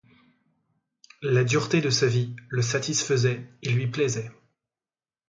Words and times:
La 1.21 1.43
dureté 1.43 1.79
de 1.79 1.91
sa 1.91 2.07
vie 2.07 2.35
le 2.49 2.63
satisfaisait 2.63 3.47
et 3.61 3.69
lui 3.69 3.85
plaisait. 3.85 4.31